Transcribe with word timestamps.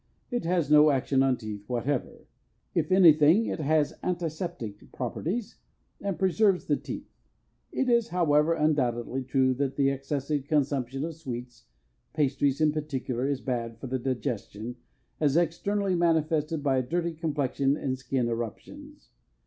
It 0.31 0.45
has 0.45 0.71
no 0.71 0.89
action 0.89 1.21
on 1.21 1.37
teeth 1.37 1.69
whatever. 1.69 2.25
If 2.73 2.91
anything 2.91 3.45
it 3.45 3.59
has 3.59 3.91
anti 4.01 4.29
septic 4.29 4.91
properties 4.91 5.57
and 6.03 6.17
preserves 6.17 6.65
the 6.65 6.75
teeth. 6.75 7.13
It 7.71 7.87
is, 7.87 8.07
however, 8.07 8.53
undoubtedly 8.55 9.21
true 9.23 9.53
that 9.53 9.75
the 9.75 9.89
excessive 9.91 10.47
consumption 10.47 11.05
of 11.05 11.13
sweets, 11.13 11.65
pastries 12.15 12.59
in 12.59 12.71
particular, 12.71 13.27
is 13.27 13.41
bad 13.41 13.77
for 13.77 13.85
the 13.85 13.99
digestion, 13.99 14.77
as 15.19 15.37
externally 15.37 15.93
manifested 15.93 16.63
by 16.63 16.79
a 16.79 16.81
dirty 16.81 17.13
complexion 17.13 17.77
and 17.77 17.95
skin 17.99 18.27
eruptions. 18.27 19.11